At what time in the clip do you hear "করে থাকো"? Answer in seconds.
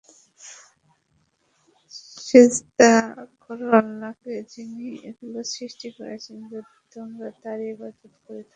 8.17-8.49